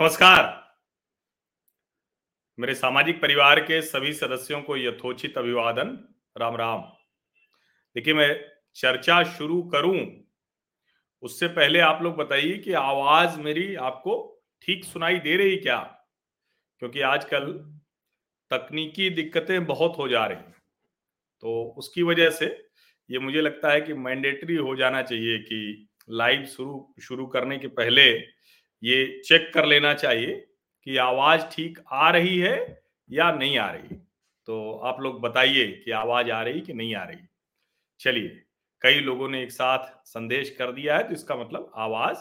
नमस्कार। 0.00 0.44
मेरे 2.58 2.74
सामाजिक 2.74 3.22
परिवार 3.22 3.60
के 3.60 3.82
सभी 3.82 4.12
सदस्यों 4.12 4.62
को 4.62 4.76
यथोचित 4.76 5.38
अभिवादन। 5.38 6.14
राम 6.36 6.56
राम। 6.56 6.80
देखिए, 7.94 8.14
मैं 8.14 8.44
चर्चा 8.74 9.22
शुरू 9.22 9.62
करूँ। 9.62 10.26
उससे 11.22 11.48
पहले 11.48 11.80
आप 11.80 12.02
लोग 12.02 12.16
बताइए 12.16 12.58
कि 12.58 12.72
आवाज़ 12.72 13.40
मेरी 13.40 13.74
आपको 13.74 14.44
ठीक 14.62 14.84
सुनाई 14.84 15.18
दे 15.18 15.36
रही 15.36 15.56
क्या? 15.56 15.78
क्योंकि 16.78 17.00
आजकल 17.00 17.52
तकनीकी 18.50 19.10
दिक्कतें 19.10 19.64
बहुत 19.66 19.98
हो 19.98 20.08
जा 20.08 20.26
रही 20.26 20.52
तो 21.40 21.74
उसकी 21.78 22.02
वजह 22.02 22.30
से 22.30 22.68
ये 23.10 23.18
मुझे 23.18 23.40
लगता 23.40 23.72
है 23.72 23.80
कि 23.80 23.94
मैंडेटरी 23.94 24.56
हो 24.56 24.76
जाना 24.76 25.02
चाहिए 25.02 25.38
कि 25.38 25.88
लाइव 26.10 26.44
शुरू 26.44 26.94
शुरू 27.00 27.26
करने 27.26 27.58
के 27.58 27.68
पहले 27.68 28.36
ये 28.86 29.20
चेक 29.24 29.50
कर 29.54 29.66
लेना 29.66 29.92
चाहिए 29.94 30.34
कि 30.86 30.96
आवाज़ 30.96 31.42
ठीक 31.52 31.78
आ 31.92 32.10
रही 32.10 32.38
है 32.38 32.56
या 33.10 33.30
नहीं 33.32 33.58
आ 33.58 33.70
रही। 33.70 33.96
तो 34.48 34.72
आप 34.84 35.00
लोग 35.00 35.20
बताइए 35.20 35.66
कि 35.84 35.90
आवाज़ 35.90 36.30
आ 36.30 36.42
रही 36.42 36.60
कि 36.60 36.72
नहीं 36.72 36.94
आ 36.94 37.02
रही। 37.04 37.18
चलिए 38.00 38.28
कई 38.82 39.00
लोगों 39.00 39.28
ने 39.28 39.42
एक 39.42 39.52
साथ 39.52 39.86
संदेश 40.06 40.50
कर 40.50 40.72
दिया 40.72 40.96
है 40.96 41.08
तो 41.08 41.14
इसका 41.14 41.36
मतलब 41.36 41.70
आवाज़ 41.76 42.18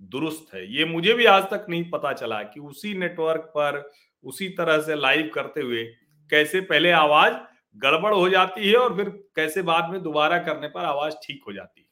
दुरुस्त 0.00 0.54
है। 0.54 0.64
ये 0.74 0.84
मुझे 0.84 1.14
भी 1.14 1.24
आज 1.26 1.44
तक 1.44 1.66
नहीं 1.70 1.90
पता 1.90 2.12
चला 2.12 2.42
कि 2.44 2.60
उसी 2.62 2.94
नेटवर्क 2.98 3.52
पर 3.56 3.82
उसी 4.24 4.48
तरह 4.50 4.80
से 4.80 4.94
लाइव 4.96 5.30
करते 5.34 5.60
हुए 5.60 5.84
कैसे 6.30 6.60
पहले 6.62 6.90
आवाज़ 6.92 7.34
गड़बड़ 7.76 8.12
हो 8.14 8.28
जाती 8.28 8.68
है 8.68 8.76
और 8.76 8.96
फिर 8.96 9.08
कैसे 9.36 9.62
बाद 9.62 9.90
में 9.90 10.02
दोबारा 10.02 10.38
करने 10.38 10.68
पर 10.68 10.84
आवाज़ 10.84 11.14
ठीक 11.24 11.42
हो 11.46 11.52
जाती 11.52 11.80
है। 11.80 11.86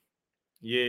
ये 0.63 0.89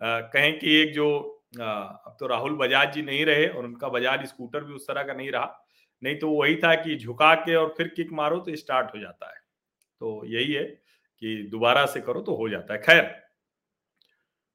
आ, 0.00 0.20
कहें 0.20 0.58
कि 0.58 0.74
एक 0.80 0.92
जो 0.94 1.08
अब 1.54 2.16
तो 2.20 2.26
राहुल 2.26 2.56
बजाज 2.56 2.92
जी 2.94 3.02
नहीं 3.02 3.24
रहे 3.26 3.46
और 3.48 3.64
उनका 3.64 3.88
बजाज 3.88 4.24
स्कूटर 4.26 4.64
भी 4.64 4.72
उस 4.74 4.86
तरह 4.88 5.02
का 5.02 5.14
नहीं 5.14 5.30
रहा। 5.30 5.60
नहीं 6.02 6.18
तो 6.18 6.30
वही 6.30 6.56
था 6.56 6.74
कि 6.74 6.96
झुका 6.96 7.34
के 7.36 7.54
और 7.54 7.74
फिर 7.76 7.88
किक 7.88 8.12
मारो 8.12 8.38
तो 8.38 8.56
स्टार्ट 8.56 8.94
हो 8.94 9.00
जाता 9.00 9.28
है। 9.28 9.40
तो 10.00 10.24
यही 10.26 10.52
है 10.52 10.64
कि 10.64 11.36
दोबारा 11.50 11.84
से 11.86 12.00
करो 12.00 12.20
तो 12.20 12.34
हो 12.36 12.48
जाता 12.48 12.74
है। 12.74 12.80
खैर, 12.80 13.14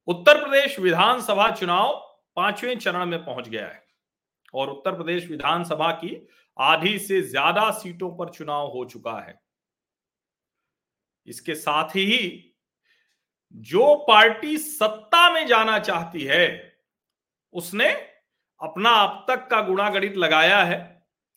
उत्तर 0.08 0.44
प्रदेश 0.44 0.80
विधानसभा 0.80 1.50
चुनाव 1.52 1.94
पाँचवें 2.38 2.78
चरण 2.78 3.06
में 3.06 3.24
पहुँच 3.26 3.50
गया 3.50 3.66
है 3.66 3.84
और 4.54 4.70
उत्तर 4.70 4.96
प्रदेश 4.96 5.30
विधानसभा 5.30 5.92
की 5.94 6.16
आधी 6.58 6.98
से 7.00 7.22
ज़्यादा 7.22 7.70
सीटों 7.72 8.10
पर 8.18 8.30
चुनाव 8.30 8.68
हो 8.68 8.86
चुका 8.86 9.20
है। 9.20 9.40
इसके 11.28 11.56
साथ 11.56 11.90
ही 11.90 12.46
जो 13.56 13.96
पार्टी 14.08 14.58
सत्ता 14.58 15.30
में 15.30 15.46
जाना 15.48 15.78
चाहती 15.80 16.24
है 16.24 16.48
उसने 17.54 17.90
अपना 18.62 18.90
अब 18.94 19.26
तक 19.28 19.48
का 19.48 19.62
गुणागणित 19.62 20.16
लगाया 20.18 20.64
है 20.64 20.78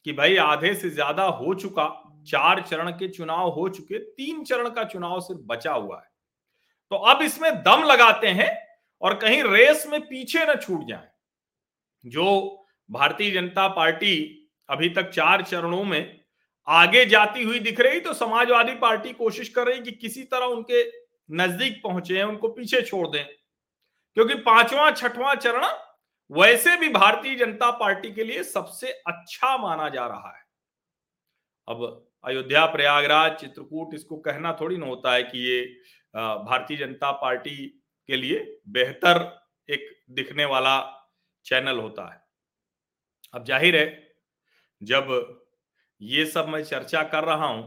कि 0.06 0.12
भाई 0.12 0.36
आधे 0.36 0.74
से 0.74 0.90
ज़्यादा 0.90 1.24
हो 1.24 1.54
चुका, 1.54 1.86
चार 2.26 2.60
चरण 2.62 2.90
के 2.90 3.08
चुनाव 3.08 3.50
हो 3.50 3.68
चुके, 3.68 3.98
तीन 3.98 4.42
चरण 4.44 4.68
का 4.70 4.84
चुनाव 4.84 5.20
सिर्फ़ 5.20 5.40
बचा 5.46 5.72
हुआ 5.72 5.96
है। 5.96 6.10
तो 6.90 6.96
अब 6.96 7.22
इसमें 7.22 7.52
दम 7.54 7.82
लगाते 7.84 8.28
हैं 8.28 8.50
और 9.02 9.14
कहीं 9.14 9.42
रेस 9.44 9.86
में 9.88 10.00
पीछे 10.00 10.44
न 10.46 10.54
छूट 10.56 10.86
जाए। 10.88 11.08
जो 12.04 12.66
भारतीय 12.90 13.30
जनता 13.30 13.66
पार्टी 13.68 14.14
अभी 14.68 14.88
तक 14.88 15.10
चार 15.10 15.42
चरणों 15.42 15.84
में 15.84 16.20
आगे 16.68 17.04
जाती 17.06 17.42
हुई 17.42 17.58
दिख 17.60 17.80
रही 17.80 18.00
तो 18.00 18.12
समाजवादी 18.14 18.74
पार्टी 18.74 19.12
कोशिश 19.12 19.48
कर 19.48 19.66
रही 19.66 19.80
कि 19.80 19.92
किसी 19.92 20.22
तरह 20.24 20.46
उनके 20.46 20.82
नज़दीक 21.28 21.80
पहुँचे, 21.84 22.22
उनको 22.22 22.48
पीछे 22.48 22.82
छोड़ 22.82 23.06
दें। 23.08 23.24
क्योंकि 24.16 24.34
पांचवा, 24.36 24.90
छठवां 24.90 25.34
चरण 25.36 25.66
वैसे 26.32 26.76
भी 26.76 26.88
भारतीय 26.90 27.34
जनता 27.36 27.70
पार्टी 27.78 28.12
के 28.12 28.24
लिए 28.24 28.42
सबसे 28.44 28.92
अच्छा 29.06 29.56
माना 29.58 29.88
जा 29.88 30.06
रहा 30.06 30.28
है। 30.28 30.44
अब 31.68 32.08
अयोध्या, 32.24 32.64
प्रयागराज, 32.66 33.32
चित्रकूट, 33.32 33.94
इसको 33.94 34.16
कहना 34.18 34.56
थोड़ी 34.60 34.76
ना 34.76 34.86
होता 34.86 35.12
है 35.12 35.22
कि 35.24 35.38
ये 35.40 35.62
भारतीय 36.14 36.76
जनता 36.76 37.10
पार्टी 37.18 37.56
के 38.08 38.16
लिए 38.16 38.38
बेहतर 38.70 39.20
एक 39.68 39.86
दिखने 40.12 40.44
वाला 40.46 40.78
चैनल 41.46 41.78
होता 41.78 42.12
है। 42.12 42.20
अब 43.34 43.44
ज़ाहिर 43.44 43.76
है, 43.76 44.14
जब 44.80 45.44
ये 46.00 46.24
सब 46.26 46.48
मैं 46.48 46.62
चर्चा 46.64 47.02
कर 47.04 47.24
रहा 47.24 47.46
हूँ 47.46 47.62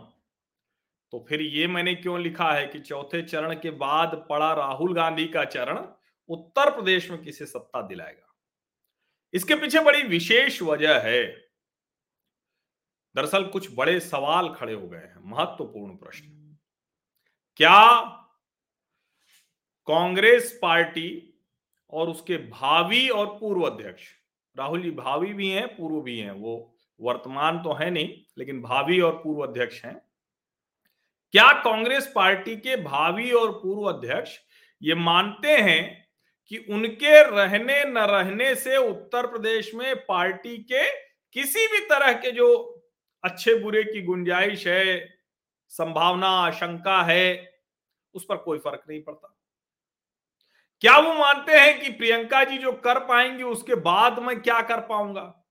तो 1.14 1.26
फिर 1.30 1.42
ये 1.42 1.68
मैंने 1.68 1.94
क्यों 1.96 2.20
लिखा 2.22 2.52
है 2.52 2.66
कि 2.68 2.80
चौथे 2.82 3.22
चरण 3.24 3.54
के 3.56 3.72
बाद 3.74 4.16
पड़ा 4.30 4.54
राहुल 4.56 4.94
गांधी 4.96 5.28
का 5.28 5.44
चरण 5.46 5.78
उत्तर 6.30 6.70
प्रदेश 6.72 7.10
में 7.12 7.22
किसे 7.22 7.46
सत्ता 7.46 7.82
दिलाएगा? 7.84 8.25
इसके 9.34 9.56
पीछे 9.56 9.80
बड़ी 9.80 10.04
विशेष 10.04 10.62
वजह 10.62 11.00
है। 11.00 11.26
दरअसल 13.16 13.44
कुछ 13.44 13.68
बड़े 13.76 14.00
सवाल 14.00 14.50
खड़े 14.50 14.74
हो 14.74 14.88
गए 14.88 14.98
हैं, 14.98 15.22
महत्वपूर्ण 15.26 15.96
प्रश्न। 15.96 16.58
क्या 17.56 18.00
कांग्रेस 19.88 20.58
पार्टी 20.62 21.10
और 21.94 22.10
उसके 22.10 22.38
भावी 22.38 23.08
और 23.10 23.26
पूर्व 23.40 23.62
अध्यक्ष, 23.62 24.04
राहुल 24.56 24.82
जी 24.82 24.92
भावी 24.92 25.34
भी 25.34 25.50
हैं, 25.50 25.68
पूर्व 25.68 26.02
भी 26.02 26.18
हैं, 26.20 26.32
वो 26.32 26.76
वर्तमान 27.00 27.60
तो 27.60 27.74
है 27.74 27.90
नहीं, 27.90 28.10
लेकिन 28.38 28.62
भावी 28.62 29.00
और 29.00 29.16
पूर्व 29.16 29.42
अध्यक्ष 29.44 29.84
हैं। 29.86 29.96
क्या 31.34 31.52
कांग्रेस 31.64 32.12
पार्टी 32.16 32.56
के 32.58 32.76
भावी 32.76 33.32
और 33.32 33.52
पूर्व 33.52 33.84
अध्यक्ष 33.84 34.38
ये 34.82 34.96
मानते 34.96 35.58
हैं 35.58 36.05
कि 36.52 36.58
उनके 36.58 37.22
रहने 37.24 37.84
न 37.86 37.98
रहने 37.98 38.56
से 38.56 38.78
उत्तर 38.78 39.28
प्रदेश 39.28 39.76
में 39.76 39.96
पार्टी 39.96 40.58
के 40.58 40.90
किसी 41.32 41.68
भी 41.68 41.80
तरह 41.80 42.14
के 42.14 42.32
जो 42.32 42.82
अच्छे 43.24 43.56
बुरे 43.56 43.84
की 43.84 44.02
गुंजाइश 44.02 44.68
है, 44.68 45.18
संभावना, 45.70 46.28
आशंका 46.28 47.04
है, 47.04 47.54
उस 48.14 48.26
पर 48.30 48.36
कोई 48.36 48.58
फ़र्क 48.58 48.84
नहीं 48.90 49.04
पड़ता। 49.04 49.36
क्या 50.82 50.98
वो 50.98 51.14
मानते 51.14 51.52
हैं 51.52 51.82
कि 51.82 51.90
प्रियंका 51.90 52.44
जी 52.44 52.58
जो 52.58 52.72
कर 52.72 53.00
पाएँगे, 53.00 53.44
उसके 53.44 53.76
बाद 53.76 54.20
मैं 54.20 54.42
क्या 54.42 54.62
कर 54.62 54.80
पाऊँगा? 54.80 55.44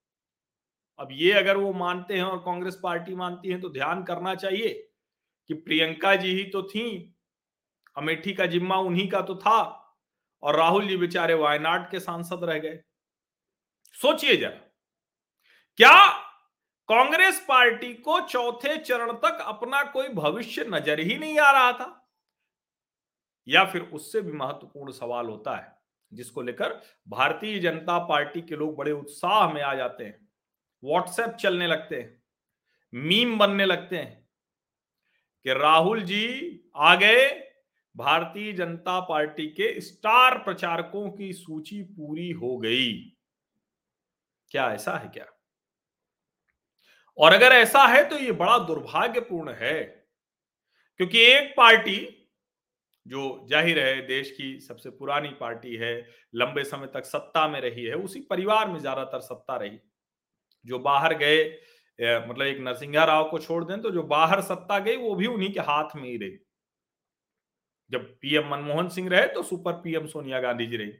अब 0.99 1.09
ये 1.12 1.33
अगर 1.33 1.56
वो 1.56 1.72
मानते 1.72 2.15
हैं 2.15 2.22
और 2.22 2.38
कांग्रेस 2.38 2.81
पार्टी 2.83 3.15
मानती 3.15 3.49
है 3.49 3.60
तो 3.60 3.69
ध्यान 3.69 4.03
करना 4.04 4.34
चाहिए 4.34 4.69
कि 5.49 5.54
प्रियंका 5.54 6.16
जी 6.16 6.28
ही 6.28 6.44
तो 6.44 6.62
थी, 6.62 7.16
अमेठी 7.97 8.34
का 8.34 8.47
जिम्मा 8.47 8.77
उन्हीं 8.77 9.09
का 9.09 9.21
तो 9.21 9.37
था। 9.37 9.84
और 10.44 10.56
राहुल 10.56 10.88
जी 10.88 10.97
बेचारे 10.97 11.34
वायनाड 11.34 11.91
के 11.91 12.00
सांसद 12.00 12.44
रह 12.44 12.59
गए। 12.59 12.81
सोचिए 13.94 14.37
जरा, 14.37 14.60
क्या 15.77 16.06
कांग्रेस 16.88 17.44
पार्टी 17.49 17.94
को 17.94 18.21
चौथे 18.21 18.77
चरण 18.78 19.12
तक 19.12 19.38
अपना 19.41 19.83
कोई 19.83 20.09
भविष्य 20.09 20.65
नज़र 20.65 21.00
ही 21.00 21.19
नहीं 21.19 21.38
आ 21.38 21.50
रहा 21.50 21.72
था? 21.72 22.10
या 23.49 23.65
फिर 23.65 23.83
उससे 23.83 24.21
भी 24.21 24.33
महत्वपूर्ण 24.33 24.93
सवाल 24.93 25.27
होता 25.27 25.56
है, 25.56 25.72
जिसको 26.12 26.43
लेकर 26.43 26.81
भारतीय 27.09 27.59
जनता 27.59 27.99
पार्टी 27.99 28.43
के 28.43 28.56
लोग 28.56 28.77
बड़े 28.77 28.93
उत्साह 28.93 29.53
में 29.53 29.62
आ 29.62 29.75
जाते 29.75 30.04
हैं, 30.04 30.28
व्हाट्सएप 30.84 31.31
चलने 31.31 31.66
लगते 31.66 32.00
हैं, 32.00 32.22
मीम 32.94 33.38
बनने 33.38 33.65
लगते 33.65 33.99
हैं 33.99 34.28
कि 35.47 35.54
राहुल 35.54 36.03
जी 36.03 36.60
आ 36.77 36.94
गए 36.94 37.28
भारतीय 37.94 38.53
जनता 38.53 38.99
पार्टी 39.00 39.47
के 39.50 39.81
स्टार 39.81 40.38
प्रचारकों 40.38 41.10
की 41.10 41.32
सूची 41.34 41.82
पूरी 41.82 42.31
हो 42.32 42.56
गई। 42.59 42.93
क्या 44.50 44.72
ऐसा 44.72 44.97
है 44.97 45.09
क्या? 45.09 45.27
और 47.19 47.33
अगर 47.33 47.53
ऐसा 47.53 47.84
है 47.86 48.03
तो 48.10 48.19
ये 48.19 48.33
बड़ा 48.34 48.59
दुर्भाग्यपूर्ण 48.60 49.53
है, 49.54 49.83
क्योंकि 51.01 51.21
एक 51.27 51.53
पार्टी 51.57 51.97
जो 53.07 53.47
ज़ाहिर 53.51 53.78
है 53.78 54.01
देश 54.07 54.30
की 54.30 54.59
सबसे 54.60 54.91
पुरानी 54.91 55.28
पार्टी 55.41 55.74
है, 55.77 55.95
लंबे 56.34 56.65
समय 56.65 56.86
तक 56.95 57.04
सत्ता 57.04 57.47
में 57.48 57.60
रही 57.60 57.84
है, 57.84 57.95
उसी 57.95 58.21
परिवार 58.30 58.69
में 58.69 58.78
ज़्यादातर 58.78 59.21
सत्ता 59.22 59.57
रही। 59.57 59.78
जो 60.65 60.78
बाहर 60.80 61.15
गए 61.16 61.45
मतलब 61.98 62.42
एक 62.42 62.60
नरसिंहा 62.60 63.04
राव 63.04 63.28
को 63.30 63.39
छोड़ 63.39 63.65
दें 63.65 63.80
तो 63.83 63.91
जो 63.91 64.03
बाहर 64.04 64.41
सत्ता 64.42 64.78
गई, 64.78 64.97
वो 64.97 65.15
भी 65.15 65.27
उन्हीं 65.27 65.53
के 65.53 65.60
हाथ 65.63 65.97
में 65.97 66.04
ही 66.04 66.16
रही। 66.16 66.39
जब 67.95 68.13
पीएम 68.21 68.51
मनमोहन 68.51 68.89
सिंह 68.89 69.09
रहे 69.11 69.27
तो 69.29 69.43
सुपर 69.45 69.73
पीएम 69.81 70.07
सोनिया 70.07 70.41
गांधी 70.41 70.67
जी 70.67 70.77
रही। 70.77 70.93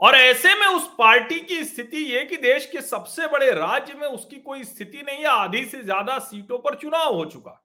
और 0.00 0.14
ऐसे 0.14 0.54
में 0.54 0.66
उस 0.66 0.88
पार्टी 0.98 1.38
की 1.40 1.62
स्थिति 1.64 1.98
ये 2.06 2.24
कि 2.24 2.36
देश 2.38 2.66
के 2.66 2.80
सबसे 2.82 3.26
बड़े 3.26 3.50
राज्य 3.52 3.94
में 3.94 4.06
उसकी 4.08 4.36
कोई 4.38 4.64
स्थिति 4.64 5.02
नहीं 5.02 5.18
है, 5.18 5.26
आधी 5.26 5.64
से 5.64 5.82
ज़्यादा 5.82 6.18
सीटों 6.20 6.58
पर 6.58 6.74
चुनाव 6.74 7.14
हो 7.14 7.24
चुका। 7.26 7.62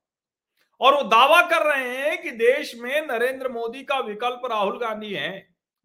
और 0.81 0.95
वो 0.95 1.01
दावा 1.05 1.41
कर 1.47 1.65
रहे 1.65 1.97
हैं 1.97 2.21
कि 2.21 2.31
देश 2.31 2.73
में 2.75 3.07
नरेंद्र 3.07 3.49
मोदी 3.49 3.83
का 3.83 3.99
विकल्प 4.01 4.41
राहुल 4.45 4.77
गांधी 4.79 5.13
है। 5.13 5.31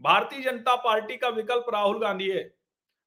भारतीय 0.00 0.42
जनता 0.42 0.74
पार्टी 0.76 1.16
का 1.16 1.28
विकल्प 1.30 1.66
राहुल 1.74 1.98
गांधी 2.00 2.28
है। 2.28 2.42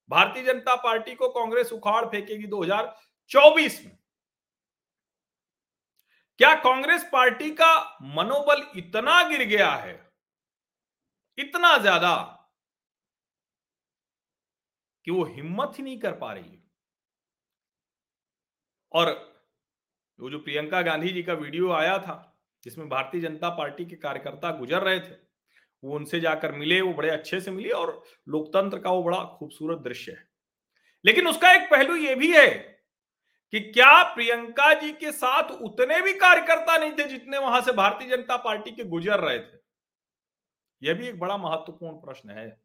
भारतीय 0.10 0.44
जनता 0.44 0.76
पार्टी 0.76 1.16
को 1.16 1.30
कांग्रेस 1.30 1.72
उखाड़ 1.74 2.06
फेंकेगी 2.06 2.48
2024 2.48 3.82
में। 3.86 3.98
क्या 6.40 6.54
कांग्रेस 6.56 7.04
पार्टी 7.04 7.50
का 7.52 8.00
मनोबल 8.02 8.62
इतना 8.76 9.22
गिर 9.30 9.44
गया 9.44 9.72
है? 9.72 10.12
इतना 11.38 11.78
ज़्यादा 11.78 12.16
कि 15.06 15.12
वो 15.12 15.24
हिम्मत 15.26 15.74
ही 15.78 15.84
नहीं 15.84 16.00
कर 16.00 16.12
पा 16.12 16.32
रही 16.34 16.50
है। 16.52 16.64
और 18.92 19.12
वो 20.20 20.30
जो 20.30 20.40
प्रियंका 20.40 20.82
गांधी 20.82 21.10
जी 21.10 21.24
का 21.24 21.34
वीडियो 21.34 21.72
आया 21.72 21.98
था, 21.98 22.42
जिसमें 22.64 22.90
भारतीय 22.90 23.22
जनता 23.22 23.50
पार्टी 23.50 23.86
के 23.86 23.96
कार्यकर्ता 23.96 24.52
गुजर 24.52 24.84
रहे 24.84 25.00
थे, 25.00 25.16
वो 25.84 25.96
उनसे 25.96 26.20
जाकर 26.20 26.52
मिले, 26.52 26.82
वो 26.82 26.94
बड़े 26.94 27.10
अच्छे 27.10 27.42
से 27.42 27.52
मिले 27.52 27.70
और 27.70 28.04
लोकतंत्र 28.28 28.80
का 28.80 28.92
वो 28.92 29.04
बड़ा 29.04 29.24
खूबसूरत 29.40 29.80
दृश्य 29.80 30.12
है। 30.12 30.28
लेकिन 31.06 31.28
उसका 31.28 31.52
एक 31.52 31.70
पहलू 31.72 31.96
ये 31.96 32.16
भी 32.16 32.34
है 32.34 32.79
कि 33.54 33.60
क्या 33.62 34.02
प्रियंका 34.06 34.74
जी 34.74 34.92
के 34.92 35.12
साथ 35.12 35.52
उतने 35.54 36.00
भी 36.02 36.14
कार्यकर्ता 36.14 36.78
नहीं 36.78 36.92
थे 36.92 37.04
जितने 37.04 37.38
वहाँ 37.38 37.62
से 37.62 37.72
भारतीय 37.72 38.10
जनता 38.10 38.38
पार्टी 38.38 38.72
के 38.72 38.84
गुजर 38.86 39.20
रहे 39.20 39.40
थे? 39.40 39.58
यह 40.82 40.94
भी 40.94 41.08
एक 41.08 41.20
बड़ा 41.20 41.38
महत्वपूर्ण 41.38 41.96
प्रश्न 41.96 42.30
है। 42.30 42.62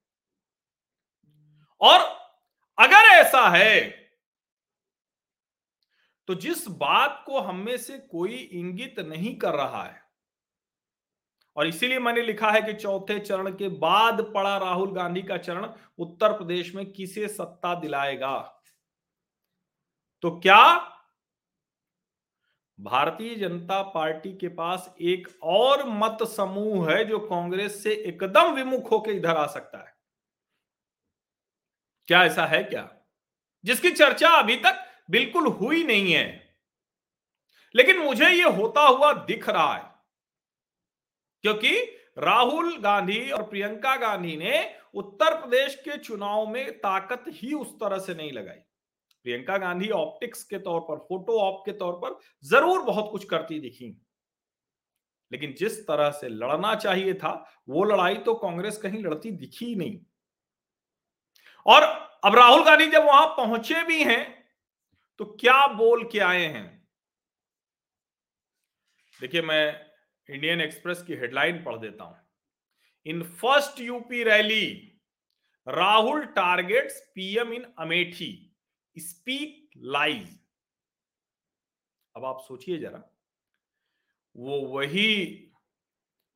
और 1.81 2.01
अगर 2.79 3.09
ऐसा 3.11 3.49
है 3.49 4.03
तो 6.29 6.35
जिस 6.35 6.67
बात 6.69 7.23
को 7.27 7.41
हम 7.41 7.57
में 7.57 7.77
से 7.77 7.99
कोई 8.01 8.35
इंगित 8.35 8.99
नहीं 9.01 9.35
कर 9.39 9.55
रहा 9.55 9.83
है, 9.85 10.03
और 11.57 11.67
इसीलिए 11.67 11.99
मैंने 11.99 12.23
लिखा 12.23 12.51
है 12.51 12.63
कि 12.63 12.73
चौथे 12.73 13.19
चरण 13.19 13.51
के 13.55 13.69
बाद 13.79 14.21
पड़ा 14.35 14.57
राहुल 14.59 14.93
गांधी 14.93 15.23
का 15.23 15.37
चरण 15.39 15.67
उत्तर 15.99 16.33
प्रदेश 16.33 16.75
में 16.75 16.85
किसे 16.93 17.29
सत्ता 17.29 17.75
दिलाएगा? 17.75 18.54
तो 20.25 20.31
क्या 20.31 20.61
भारतीय 22.79 23.35
जनता 23.35 23.83
पार्टी 23.83 24.33
के 24.33 24.49
पास 24.49 24.95
एक 25.01 25.29
और 25.43 25.85
मत 25.89 26.19
समूह 26.23 26.91
है 26.91 27.05
जो 27.05 27.19
कांग्रेस 27.19 27.83
से 27.83 27.95
एकदम 27.95 28.53
विमुख 28.53 28.91
होकर 28.91 29.11
इधर 29.11 29.37
आ 29.37 29.47
सकता 29.47 29.79
है? 29.79 29.95
क्या 32.09 32.25
ऐसा 32.25 32.47
है 32.47 32.63
क्या? 32.65 32.89
जिसकी 33.65 33.91
चर्चा 33.91 34.29
अभी 34.29 34.57
तक 34.57 34.83
बिल्कुल 35.11 35.47
हुई 35.47 35.85
नहीं 35.85 36.13
है। 36.13 36.57
लेकिन 37.75 37.99
मुझे 37.99 38.31
यह 38.31 38.57
होता 38.57 38.81
हुआ 38.81 39.13
दिख 39.13 39.49
रहा 39.49 39.75
है, 39.75 39.91
क्योंकि 41.45 41.79
राहुल 42.19 42.77
गांधी 42.79 43.31
और 43.31 43.43
प्रियंका 43.43 43.97
गांधी 43.97 44.37
ने 44.37 44.77
उत्तर 44.95 45.41
प्रदेश 45.41 45.75
के 45.75 45.99
चुनाव 45.99 46.47
में 46.47 46.79
ताकत 46.79 47.25
ही 47.29 47.55
उस 47.55 47.75
तरह 47.75 47.99
से 47.99 48.15
नहीं 48.15 48.33
लगाई। 48.33 48.61
प्रियंका 49.25 49.57
गांधी 49.59 49.89
ऑप्टिक्स 49.91 50.43
के 50.45 50.59
तौर 50.59 50.81
पर, 50.81 50.99
फ़ोटो 50.99 51.39
ऑप 51.41 51.63
के 51.67 51.73
तौर 51.73 51.93
पर 51.95 52.19
ज़रूर 52.45 52.83
बहुत 52.83 53.11
कुछ 53.13 53.25
करती 53.25 53.61
दिखी। 53.61 53.97
लेकिन 55.33 55.55
जिस 55.59 55.81
तरह 55.87 56.11
से 56.11 56.29
लड़ना 56.29 56.75
चाहिए 56.75 57.15
था, 57.15 57.63
वो 57.69 57.85
लड़ाई 57.85 58.17
तो 58.17 58.35
कांग्रेस 58.35 58.77
कहीं 58.77 59.03
लड़ती 59.05 59.31
दिखी 59.33 59.75
नहीं। 59.75 59.99
और 61.67 61.83
अब 62.25 62.35
राहुल 62.35 62.65
गांधी 62.65 62.87
जब 62.87 63.05
वहाँ 63.05 63.27
पहुँचे 63.37 63.83
भी 63.85 64.03
हैं 64.05 64.45
तो 65.21 65.25
क्या 65.41 65.67
बोल 65.69 66.05
के 66.05 66.19
आए 66.19 66.45
हैं? 66.45 66.87
देखिए, 69.21 69.43
मैं 69.43 69.81
इंडियन 70.29 70.61
एक्सप्रेस 70.61 71.03
की 71.03 71.15
हेडलाइन 71.15 71.63
पढ़ 71.65 71.77
देता 71.77 72.05
हूँ। 72.05 72.17
In 73.07 73.23
first 73.23 73.81
UP 73.81 74.23
rally, 74.25 74.67
Rahul 75.67 76.25
targets 76.27 77.01
PM 77.15 77.53
in 77.53 77.65
Amethi. 77.79 78.44
Speak 78.97 79.71
lies 79.77 80.39
अब 82.17 82.25
आप 82.25 82.39
सोचिए 82.49 82.79
जरा, 82.79 83.03
वो 84.37 84.61
वही, 84.61 85.51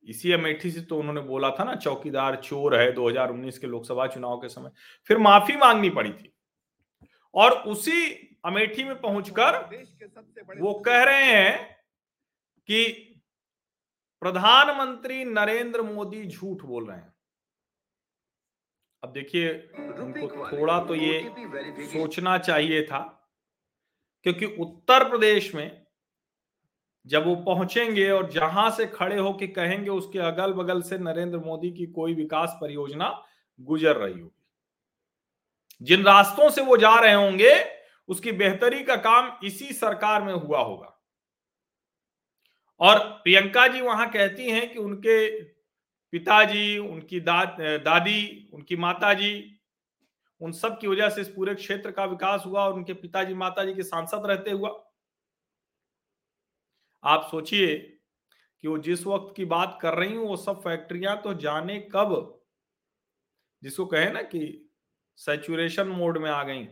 इसी 0.03 0.31
अमेठी 0.31 0.71
से 0.71 0.81
तो 0.81 0.99
उन्होंने 0.99 1.21
बोला 1.21 1.49
था 1.51 1.63
ना, 1.63 1.75
चौकीदार 1.75 2.35
चोर 2.35 2.75
है 2.75 2.91
2019 2.91 3.59
के 3.59 3.67
लोकसभा 3.67 4.07
चुनाव 4.07 4.37
के 4.37 4.49
समय, 4.49 4.71
फिर 5.07 5.17
माफ़ी 5.17 5.55
मांगनी 5.55 5.89
पड़ी 5.89 6.13
थी। 6.13 6.33
और 7.35 7.51
उसी 7.51 8.11
अमेठी 8.45 8.83
में 8.83 9.01
पहुंचकर 9.01 9.57
वो 10.59 10.73
कह 10.79 11.03
रहे 11.03 11.23
हैं 11.23 11.75
कि 12.67 12.85
प्रधानमंत्री 14.21 15.23
नरेंद्र 15.25 15.81
मोदी 15.81 16.25
झूठ 16.25 16.61
बोल 16.61 16.87
रहे 16.87 16.97
हैं। 16.97 17.13
अब 19.03 19.11
देखिए 19.11 19.71
उनको 19.79 20.51
थोड़ा 20.51 20.83
तो 20.83 20.95
ये 20.95 21.33
सोचना 21.87 22.37
चाहिए 22.37 22.83
था 22.83 23.29
क्योंकि 24.23 24.45
उत्तर 24.45 25.09
प्रदेश 25.09 25.55
में 25.55 25.85
जब 27.05 27.25
वो 27.25 27.35
पहुँचेंगे 27.35 28.11
और 28.11 28.31
जहाँ 28.31 28.71
से 28.71 28.85
खड़े 28.85 29.17
होकर 29.17 29.47
कहेंगे 29.47 29.89
उसके 29.89 30.19
अगल 30.19 30.53
बगल 30.53 30.81
से 30.81 30.97
नरेंद्र 30.97 31.37
मोदी 31.37 31.71
की 31.71 31.85
कोई 31.85 32.13
विकास 32.13 32.57
परियोजना 32.61 33.25
गुजर 33.59 33.95
रही 33.95 34.19
होगी। 34.19 34.43
जिन 35.81 36.03
रास्तों 36.03 36.49
से 36.49 36.61
वो 36.61 36.77
जा 36.77 36.99
रहे 36.99 37.13
होंगे 37.13 37.65
उसकी 38.07 38.31
बेहतरी 38.31 38.83
का 38.83 38.95
काम 38.95 39.39
इसी 39.43 39.73
सरकार 39.73 40.23
में 40.23 40.33
हुआ 40.33 40.59
होगा। 40.59 40.95
और 42.79 42.99
प्रियंका 42.99 43.67
जी 43.67 43.81
वहाँ 43.81 44.09
कहती 44.09 44.49
हैं 44.49 44.73
कि 44.73 44.79
उनके 44.79 45.39
पिताजी 46.13 46.77
उनकी 46.77 47.19
दा, 47.19 47.43
दादी 47.77 48.49
उनकी 48.53 48.75
माताजी 48.75 49.55
उन 50.41 50.51
सब 50.51 50.79
की 50.79 50.87
वजह 50.87 51.09
से 51.09 51.21
इस 51.21 51.29
पूरे 51.29 51.55
क्षेत्र 51.55 51.91
का 51.91 52.05
विकास 52.05 52.43
हुआ 52.45 52.65
और 52.65 52.73
उनके 52.73 52.93
पिताजी 52.93 53.33
माताजी 53.33 53.73
के 53.73 53.83
सांसद 53.83 54.25
रहते 54.25 54.51
हुआ। 54.51 54.69
आप 57.03 57.27
सोचिए 57.31 57.75
कि 58.63 58.67
वो 58.67 58.77
जिस 58.77 59.05
वक्त 59.07 59.33
की 59.35 59.45
बात 59.45 59.77
कर 59.81 59.93
रही 59.93 60.15
हूँ 60.15 60.27
वो 60.27 60.37
सब 60.37 60.61
फैक्ट्रियाँ 60.61 61.15
तो 61.21 61.33
जाने 61.33 61.79
कब 61.95 62.15
जिसको 63.63 63.85
कहे 63.85 64.11
ना 64.11 64.21
कि 64.23 64.41
सेचुरेशन 65.19 65.87
मोड 65.87 66.17
में 66.17 66.29
आ 66.31 66.43
गई। 66.43 66.67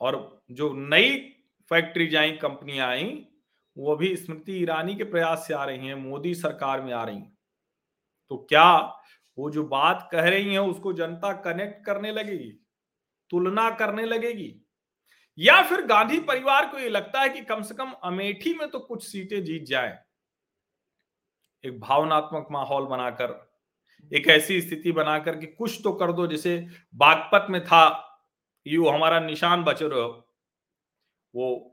और 0.00 0.42
जो 0.50 0.72
नई 0.74 1.18
फैक्ट्री 1.70 2.06
जाई 2.06 2.32
कंपनियाँ 2.36 2.88
आई 2.88 3.04
वो 3.76 3.96
भी 3.96 4.14
स्मृति 4.16 4.52
ईरानी 4.52 4.94
के 4.94 5.04
प्रयास 5.04 5.44
से 5.48 5.54
आ 5.54 5.64
रही 5.64 5.86
हैं, 5.86 5.94
मोदी 5.94 6.34
सरकार 6.34 6.80
में 6.80 6.92
आ 6.92 7.04
रही 7.04 7.20
तो 8.30 8.36
क्या 8.48 8.74
वो 9.38 9.50
जो 9.50 9.62
बात 9.64 10.08
कह 10.12 10.28
रही 10.28 10.52
है, 10.52 10.60
उसको 10.60 10.92
जनता 10.92 11.32
कनेक्ट 11.32 11.84
करने 11.86 12.12
लगेगी? 12.12 12.50
तुलना 13.30 13.70
करने 13.70 14.04
लगेगी? 14.04 14.54
या 15.38 15.62
फिर 15.62 15.82
गांधी 15.86 16.18
परिवार 16.20 16.68
को 16.68 16.78
ये 16.78 16.88
लगता 16.88 17.20
है 17.20 17.28
कि 17.28 17.40
कम 17.40 17.62
से 17.62 17.74
कम 17.74 17.92
अमेठी 18.04 18.54
में 18.54 18.68
तो 18.70 18.80
कुछ 18.80 19.06
सीटें 19.06 19.42
जीत 19.44 19.64
जाए। 19.64 19.98
एक 21.64 21.80
भावनात्मक 21.80 22.48
माहौल 22.50 22.86
बनाकर, 22.86 23.52
एक 24.12 24.28
ऐसी 24.28 24.60
स्थिति 24.60 24.92
बनाकर 24.92 25.36
कि 25.36 25.46
कुछ 25.48 25.80
तो 25.84 25.92
कर 25.92 26.12
दो, 26.12 26.26
जैसे 26.26 26.66
बागपत 26.94 27.46
में 27.50 27.64
था 27.64 27.84
यू 28.66 28.88
हमारा 28.88 29.20
निशान 29.20 29.64
बच 29.64 29.82
रहे। 29.82 30.00
हो 30.00 30.28
वो 31.34 31.71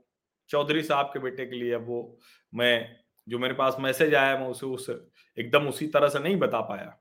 चौधरी 0.50 0.82
साहब 0.82 1.06
के 1.06 1.18
बेटे 1.18 1.46
के 1.46 1.56
लिए 1.56 1.76
वो 1.76 2.18
मैं, 2.52 2.96
जो 3.26 3.38
मेरे 3.38 3.54
पास 3.54 3.76
मैसेज 3.80 4.14
आया, 4.14 4.38
मैं 4.38 4.46
उसे 4.46 4.66
उस 4.66 4.88
एकदम 5.36 5.68
उसी 5.68 5.86
तरह 5.86 6.08
से 6.08 6.18
नहीं 6.18 6.36
बता 6.36 6.60
पाया। 6.60 6.96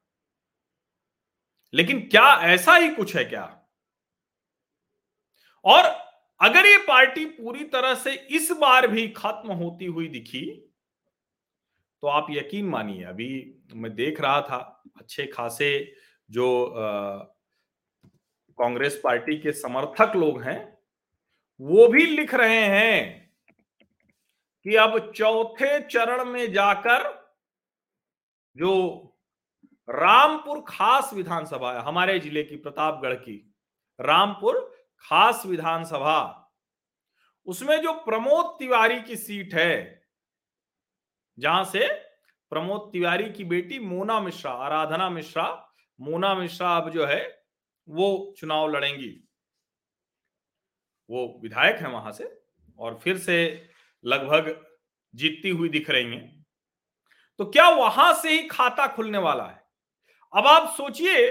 लेकिन 1.73 1.99
क्या 2.01 2.27
ऐसा 2.45 2.75
ही 2.75 2.89
कुछ 2.89 3.15
है 3.15 3.23
क्या? 3.25 3.43
और 5.65 5.85
अगर 6.39 6.65
ये 6.65 6.77
पार्टी 6.77 7.25
पूरी 7.25 7.63
तरह 7.65 7.93
से 7.95 8.13
इस 8.31 8.51
बार 8.51 8.87
भी 8.87 9.07
खत्म 9.07 9.53
होती 9.53 9.85
हुई 9.85 10.07
दिखी 10.07 10.45
तो 12.03 12.07
आप 12.07 12.27
यकीन 12.31 12.65
मानिए, 12.65 13.03
अभी 13.03 13.63
मैं 13.73 13.93
देख 13.95 14.21
रहा 14.21 14.41
था 14.41 14.83
अच्छे 14.97 15.25
खासे 15.27 15.71
जो 16.29 16.47
कांग्रेस 18.57 18.99
पार्टी 19.03 19.37
के 19.37 19.51
समर्थक 19.51 20.15
लोग 20.15 20.41
हैं, 20.41 20.77
वो 21.59 21.87
भी 21.87 22.05
लिख 22.05 22.33
रहे 22.33 22.61
हैं। 22.65 23.18
कि 24.69 24.75
अब 24.75 25.11
चौथे 25.11 25.79
चरण 25.81 26.25
में 26.25 26.51
जाकर 26.53 27.03
जो 28.55 28.73
रामपुर 29.89 30.65
खास 30.67 31.13
विधानसभा 31.13 31.73
है, 31.73 31.81
हमारे 31.81 32.19
ज़िले 32.19 32.43
की, 32.43 32.55
प्रतापगढ़ 32.55 33.13
की, 33.13 33.55
रामपुर 33.99 34.59
खास 34.99 35.45
विधानसभा, 35.45 36.51
उसमें 37.47 37.81
जो 37.81 37.93
प्रमोद 37.93 38.45
तिवारी 38.59 39.01
की 39.01 39.15
सीट 39.15 39.53
है, 39.53 40.03
जहाँ 41.39 41.63
से 41.63 41.87
प्रमोद 42.49 42.89
तिवारी 42.93 43.29
की 43.29 43.43
बेटी 43.43 43.79
मोना 43.79 44.19
मिश्रा, 44.19 44.51
आराधना 44.51 45.09
मिश्रा, 45.09 45.73
मोना 45.99 46.35
मिश्रा 46.35 46.77
अब 46.77 46.89
जो 46.89 47.05
है, 47.05 47.43
वो 47.87 48.35
चुनाव 48.37 48.67
लड़ेंगी। 48.67 49.29
वो 51.09 51.39
विधायक 51.43 51.75
है 51.75 51.89
वहाँ 51.89 52.11
से, 52.11 52.41
और 52.79 52.99
फिर 53.03 53.17
से 53.17 53.68
लगभग 54.05 54.65
जीतती 55.13 55.49
हुई 55.49 55.69
दिख 55.69 55.89
रही 55.89 56.15
हैं। 56.15 56.45
तो 57.39 57.45
क्या 57.45 57.69
वहाँ 57.69 58.13
से 58.13 58.31
ही 58.31 58.47
खाता 58.47 58.87
खुलने 58.87 59.17
वाला 59.17 59.43
है? 59.43 59.63
अब 60.33 60.47
आप 60.47 60.73
सोचिए 60.77 61.29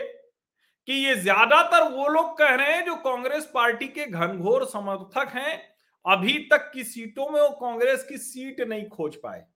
कि 0.88 0.92
ये 0.92 1.14
ज़्यादातर 1.14 1.92
वो 1.92 2.08
लोग 2.08 2.38
कह 2.38 2.54
रहे 2.54 2.72
हैं 2.72 2.84
जो 2.84 2.94
कांग्रेस 2.96 3.50
पार्टी 3.54 3.88
के 3.88 4.06
घनघोर 4.06 4.64
समर्थक 4.64 5.32
हैं, 5.34 5.75
अभी 6.04 6.38
तक 6.38 6.70
की 6.75 6.84
सीटों 6.84 7.28
में 7.30 7.40
वो 7.40 7.48
कांग्रेस 7.50 8.04
की 8.04 8.18
सीट 8.18 8.60
नहीं 8.60 8.88
खोज 8.88 9.16
पाए। 9.16 9.46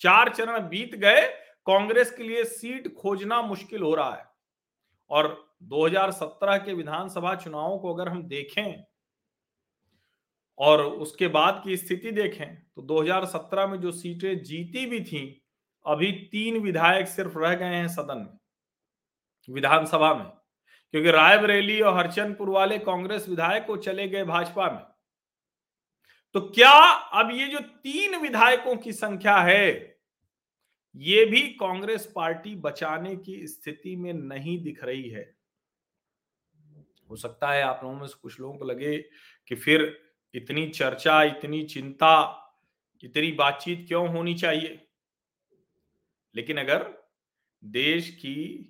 चार 0.00 0.28
चरण 0.28 0.68
बीत 0.68 0.94
गए, 0.94 1.26
कांग्रेस 1.66 2.10
के 2.10 2.22
लिए 2.22 2.44
सीट 2.44 2.94
खोजना 2.94 3.42
मुश्किल 3.42 3.82
हो 3.82 3.94
रहा 3.94 4.14
है। 4.14 4.24
और 5.10 5.54
2017 5.62 6.56
के 6.56 6.72
विधानसभा 6.72 7.34
चुनावों 7.34 7.78
को 7.78 7.94
अगर 7.94 8.08
हम 8.08 8.22
देखें 8.22 8.84
और 10.58 10.82
उसके 10.82 11.28
बाद 11.28 11.60
की 11.64 11.76
स्थिति 11.76 12.10
देखें 12.10 12.54
तो 12.54 12.82
2017 12.82 13.66
में 13.66 13.80
जो 13.80 13.92
सीटें 13.92 14.42
जीती 14.42 14.86
भी 14.86 15.00
थी, 15.00 15.44
अभी 15.86 16.12
तीन 16.12 16.58
विधायक 16.58 17.08
सिर्फ़ 17.08 17.38
रह 17.38 17.54
गए 17.54 17.64
हैं 17.64 17.88
सदन 17.88 18.18
में, 18.18 19.54
विधानसभा 19.54 20.14
में। 20.14 20.26
क्योंकि 20.90 21.10
रायबरेली 21.10 21.80
और 21.80 21.96
हरचंदपुर 21.98 22.48
वाले 22.48 22.78
कांग्रेस 22.78 23.28
विधायक 23.28 23.66
को 23.66 23.76
चले 23.76 24.08
गए 24.08 24.24
भाजपा 24.24 24.70
में। 24.70 24.84
तो 26.34 26.40
क्या 26.40 26.72
अब 26.92 27.30
ये 27.30 27.46
जो 27.46 27.58
तीन 27.58 28.16
विधायकों 28.16 28.76
की 28.76 28.92
संख्या 28.92 29.36
है, 29.36 29.98
ये 30.96 31.24
भी 31.24 31.42
कांग्रेस 31.42 32.12
पार्टी 32.14 32.54
बचाने 32.54 33.16
की 33.16 33.46
स्थिति 33.46 33.96
में 33.96 34.12
नहीं 34.12 34.62
दिख 34.62 34.84
रही 34.84 35.10
है? 35.10 35.34
हो 37.10 37.16
सकता 37.16 37.50
है 37.50 37.62
आप 37.62 37.80
लोगों 37.82 37.96
में 37.96 38.06
से 38.06 38.14
कुछ 38.22 38.40
लोगों 38.40 38.58
को 38.58 38.64
लगे 38.64 38.98
कि 39.48 39.54
फिर 39.54 40.07
इतनी 40.34 40.68
चर्चा, 40.68 41.22
इतनी 41.22 41.64
चिंता, 41.64 42.44
इतनी 43.04 43.32
बातचीत 43.32 43.84
क्यों 43.88 44.08
होनी 44.08 44.34
चाहिए? 44.34 44.88
लेकिन 46.36 46.58
अगर 46.58 47.08
देश 47.64 48.10
की 48.10 48.68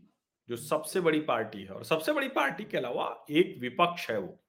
जो 0.48 0.56
सबसे 0.56 1.00
बड़ी 1.00 1.20
पार्टी 1.20 1.62
है, 1.62 1.68
और 1.68 1.84
सबसे 1.84 2.12
बड़ी 2.12 2.28
पार्टी 2.28 2.64
के 2.64 2.76
अलावा 2.76 3.24
एक 3.30 3.58
विपक्ष 3.58 4.10
है 4.10 4.18
वो, 4.18 4.44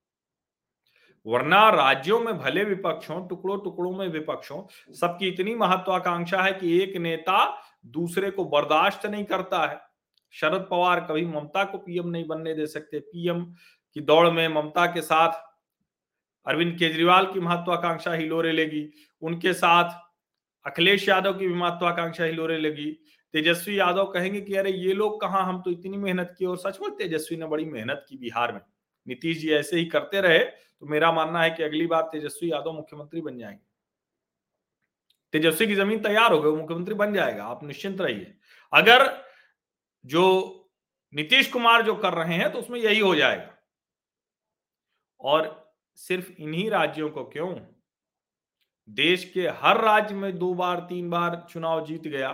वरना 1.26 1.70
राज्यों 1.70 2.20
में 2.20 2.38
भले 2.38 2.64
विपक्ष 2.64 3.10
हो 3.10 3.20
टुकड़ों 3.20 3.60
टुकड़ों 3.60 3.92
में 3.92 4.08
विपक्ष 4.08 4.52
हो, 4.52 4.70
सबकी 4.90 5.28
इतनी 5.28 5.56
महत्वाकांक्षा 5.56 6.44
है 6.44 6.54
कि 6.54 6.80
एक 6.80 6.98
नेता 6.98 7.62
दूसरे 7.86 8.32
को 8.32 8.46
बर्दाश्त 8.46 9.06
नहीं 9.06 9.26
करता 9.26 9.68
है। 9.68 9.82
शरद 10.32 10.68
पवार 10.72 11.00
कभी 11.00 11.26
ममता 11.26 11.64
को 11.64 11.78
पीएम 11.78 12.08
नहीं 12.08 12.28
बनने 12.28 12.54
दे 12.54 12.68
सकते। 12.68 13.00
पीएम 13.00 13.46
की 13.94 14.02
दौड़ 14.02 14.30
में 14.30 14.48
ममता 14.48 14.86
के 14.86 15.02
साथ 15.02 15.49
अरविंद 16.50 16.80
केजरीवाल 16.80 17.26
की 17.26 17.40
महत्वाकांक्षा 17.40 18.14
हिलोरे 18.14 18.52
लेगी। 18.52 18.94
उनके 19.22 19.54
साथ 19.54 20.00
अखिलेश 20.66 21.10
यादव 21.10 21.38
की 21.38 21.48
भी 21.48 21.54
महत्वाकांक्षा 21.54 22.24
हिलोरे 22.24 22.58
लेगी। 22.58 22.92
तेजस्वी 23.34 23.80
यादव 23.80 24.06
कहेंगे 24.06 24.42
कि, 24.42 24.56
अरे, 24.56 24.72
ये 24.72 24.94
लोग 24.94 25.22
कहा? 25.22 25.42
हम 25.42 25.62
तो 25.62 25.72
इतनी 25.72 25.98
मेहनत 25.98 26.36
की 26.40 26.46
और 26.46 26.58
सचमुच 26.58 26.94
तेजस्वी 26.94 27.38
ने 27.38 27.46
बड़ी 27.46 27.66
मेहनत 27.66 28.06
की 28.10 28.18
बिहार 28.18 28.52
में। 28.54 28.62
नीतीश 29.08 29.38
जी 29.38 29.52
ऐसे 29.52 29.78
ही 29.78 29.86
करते 29.86 30.22
रहे 30.22 30.40
तो 30.40 30.86
मेरा 30.86 31.12
मानना 31.12 31.42
है 31.42 31.50
कि 31.50 31.64
अगली 31.64 31.88
बार 31.88 32.02
तेजस्वी 32.02 32.52
यादव 32.52 32.72
मुख्यमंत्री 32.72 33.22
बन 33.22 33.38
जाएँगे। 33.38 33.68
तेजस्वी 35.32 35.68
की 35.68 35.76
ज़मीन 35.76 36.00
तैयार 36.00 36.32
हो 36.32 36.42
गई 36.42 36.52
मुख्यमंत्री 36.52 36.96
बन 36.96 37.14
जाएगा, 37.14 37.44
आप 37.44 37.64
निश्चिंत 37.64 38.02
रहिए। 38.02 38.38
अगर 38.74 39.26
जो 40.06 40.56
नीतीश 41.14 41.48
कुमार 41.48 41.82
जो 41.82 41.96
कर 41.96 42.14
रहे 42.14 42.36
हैं 42.36 42.52
तो 42.52 42.60
उसमें 42.60 42.80
यही 42.80 43.00
हो 43.00 43.16
जाएगा। 43.16 43.58
और 45.20 45.59
सिर्फ़ 46.00 46.32
इन्हीं 46.32 46.70
राज्यों 46.70 47.10
को 47.10 47.26
क्यों? 47.26 47.60
देश 48.90 49.32
के 49.34 49.48
हर 49.48 49.82
राज्य 49.82 50.16
में 50.16 50.38
दो 50.38 50.54
बार, 50.54 50.80
तीन 50.80 51.10
बार 51.10 51.48
चुनाव 51.50 51.86
जीत 51.86 52.02
गया। 52.02 52.32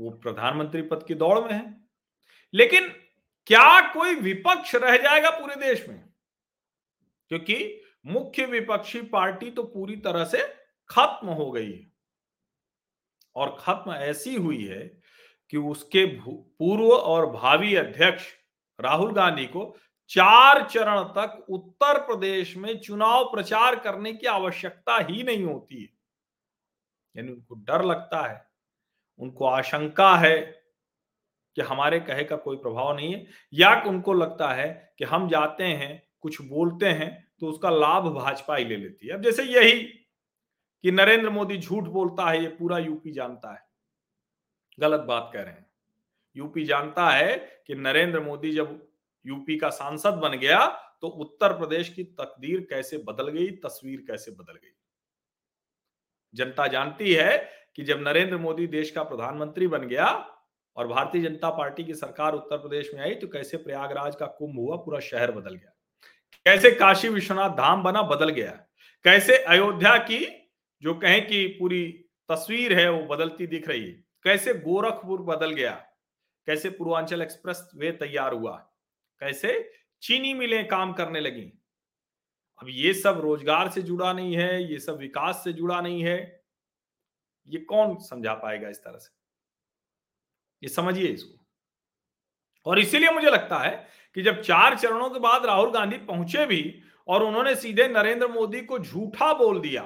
वो 0.00 0.10
प्रधानमंत्री 0.10 0.82
पद 0.82 1.04
की 1.08 1.14
दौड़ 1.14 1.38
में 1.38 1.52
है। 1.52 1.84
लेकिन 2.54 2.88
क्या 3.46 3.92
कोई 3.92 4.14
विपक्ष 4.14 4.74
रह 4.74 4.96
जाएगा 4.96 5.30
पूरे 5.30 5.56
देश 5.56 5.88
में? 5.88 6.08
क्योंकि 7.28 7.82
मुख्य 8.06 8.46
विपक्षी 8.46 9.02
पार्टी 9.02 9.50
तो 9.50 9.62
पूरी 9.62 9.96
तरह 9.96 10.24
से 10.24 10.38
खत्म 10.88 11.28
हो 11.28 11.50
गई 11.50 11.72
है। 11.72 11.92
और 13.36 13.56
खत्म 13.60 13.92
ऐसी 13.92 14.36
हुई 14.36 14.66
है 14.66 15.00
कि 15.50 15.56
उसके 15.56 16.06
पूर्व 16.30 16.92
और 16.92 17.30
भावी 17.30 17.74
अध्यक्ष 17.74 18.32
राहुल 18.80 19.12
गांधी 19.12 19.46
को 19.46 19.76
चार 20.10 20.62
चरण 20.68 21.02
तक 21.02 21.46
उत्तर 21.50 21.98
प्रदेश 21.98 22.56
में 22.56 22.78
चुनाव 22.80 23.24
प्रचार 23.24 23.78
करने 23.78 24.12
की 24.12 24.26
आवश्यकता 24.26 24.98
ही 24.98 25.22
नहीं 25.22 25.44
होती 25.44 25.82
है। 25.82 25.88
यानी 27.16 27.32
उनको 27.32 27.54
डर 27.54 27.84
लगता 27.84 28.26
है, 28.28 28.44
उनको 29.20 29.46
आशंका 29.46 30.14
है 30.16 30.38
कि 31.56 31.62
हमारे 31.62 32.00
कहे 32.00 32.24
का 32.24 32.36
कोई 32.36 32.56
प्रभाव 32.56 32.96
नहीं 32.96 33.14
है, 33.14 33.26
या 33.52 33.82
उनको 33.82 34.12
लगता 34.12 34.52
है 34.54 34.94
कि 34.98 35.04
हम 35.04 35.28
जाते 35.28 35.64
हैं, 35.64 36.02
कुछ 36.20 36.40
बोलते 36.42 36.86
हैं 36.86 37.10
तो 37.40 37.46
उसका 37.46 37.70
लाभ 37.70 38.06
भाजपा 38.14 38.56
ही 38.56 38.64
ले 38.64 38.76
लेती 38.76 39.06
है। 39.06 39.14
अब 39.14 39.22
जैसे 39.22 39.42
यही 39.42 39.80
कि 40.84 40.90
नरेंद्र 40.90 41.30
मोदी 41.30 41.58
झूठ 41.58 41.84
बोलता 41.84 42.30
है, 42.30 42.42
ये 42.42 42.48
पूरा 42.48 42.78
यूपी 42.78 43.12
जानता 43.12 43.52
है। 43.52 43.68
गलत 44.78 45.00
बात 45.00 45.30
कह 45.32 45.42
रहे 45.42 45.52
हैं। 45.52 45.66
यूपी 46.36 46.64
जानता 46.64 47.10
है 47.10 47.36
कि 47.66 47.74
नरेंद्र 47.74 48.20
मोदी 48.20 48.52
जब 48.52 48.89
यूपी 49.26 49.56
का 49.58 49.70
सांसद 49.70 50.14
बन 50.14 50.36
गया 50.38 50.66
तो 51.02 51.08
उत्तर 51.08 51.52
प्रदेश 51.52 51.88
की 51.88 52.04
तकदीर 52.04 52.60
कैसे 52.60 52.98
बदल 52.98 53.28
गई, 53.28 53.50
तस्वीर 53.50 54.00
कैसे 54.00 54.30
बदल 54.30 54.52
गई? 54.52 54.72
जनता 56.34 56.66
जानती 56.66 57.12
है 57.12 57.38
कि 57.76 57.82
जब 57.82 58.00
नरेंद्र 58.00 58.36
मोदी 58.36 58.66
देश 58.66 58.90
का 58.90 59.02
प्रधानमंत्री 59.02 59.66
बन 59.66 59.86
गया 59.88 60.06
और 60.76 60.88
भारतीय 60.88 61.22
जनता 61.22 61.50
पार्टी 61.50 61.84
की 61.84 61.94
सरकार 61.94 62.34
उत्तर 62.34 62.56
प्रदेश 62.56 62.90
में 62.94 63.00
आई 63.00 63.14
तो 63.14 63.28
कैसे 63.28 63.56
प्रयागराज 63.56 64.16
का 64.16 64.26
कुंभ 64.26 64.58
हुआ, 64.58 64.76
पूरा 64.76 65.00
शहर 65.00 65.32
बदल 65.32 65.54
गया? 65.54 65.72
कैसे 66.46 66.70
काशी 66.70 67.08
विश्वनाथ 67.08 67.50
धाम 67.50 67.82
बना, 67.82 68.02
बदल 68.02 68.28
गया? 68.28 68.50
कैसे 69.04 69.36
अयोध्या 69.36 69.96
की, 69.96 70.26
जो 70.82 70.94
कहें 70.94 71.26
कि 71.26 71.46
पूरी 71.46 72.10
तस्वीर 72.28 72.78
है, 72.78 72.88
वो 72.90 73.06
बदलती 73.06 73.46
दिख 73.46 73.68
रही 73.68 73.84
है? 73.84 74.04
कैसे 74.22 74.54
गोरखपुर 74.54 75.22
बदल 75.22 75.50
गया? 75.50 75.72
कैसे 76.46 76.70
पूर्वांचल 76.70 77.22
एक्सप्रेस 77.22 77.70
वे 77.74 77.92
तैयार 77.92 78.32
हुआ? 78.32 78.69
कैसे? 79.20 79.72
चीनी 80.02 80.34
मिलें 80.34 80.66
काम 80.68 80.92
करने 80.92 81.20
लगी। 81.20 81.52
अब 82.60 82.66
ये 82.68 82.92
सब 82.94 83.20
रोज़गार 83.20 83.70
से 83.70 83.82
जुड़ा 83.82 84.12
नहीं 84.12 84.36
है, 84.36 84.72
ये 84.72 84.78
सब 84.78 84.98
विकास 84.98 85.40
से 85.44 85.52
जुड़ा 85.52 85.80
नहीं 85.80 86.02
है। 86.04 86.44
ये 87.48 87.58
कौन 87.58 87.96
समझा 87.98 88.34
पाएगा 88.34 88.68
इस 88.68 88.78
तरह 88.78 88.98
से? 88.98 89.10
ये 90.62 90.68
समझिए 90.68 91.08
इसको। 91.08 91.38
और 92.66 92.78
इसीलिए 92.78 93.10
मुझे 93.10 93.30
लगता 93.30 93.58
है 93.58 93.88
कि 94.16 94.22
जब 94.22 94.40
चार 94.40 94.78
चरणों 94.78 95.10
के 95.10 95.18
बाद 95.18 95.46
राहुल 95.46 95.70
गांधी 95.70 95.98
पहुँचे 95.98 96.46
भी 96.46 96.82
और 97.08 97.22
उन्होंने 97.22 97.54
सीधे 97.54 97.88
नरेंद्र 97.88 98.28
मोदी 98.28 98.60
को 98.60 98.78
झूठा 98.78 99.32
बोल 99.32 99.60
दिया 99.60 99.82